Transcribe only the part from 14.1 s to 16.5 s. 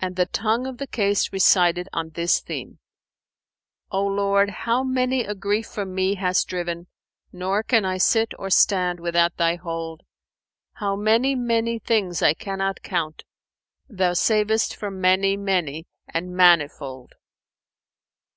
sav'st from many many and